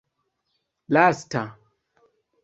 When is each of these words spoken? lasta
lasta 0.93 1.43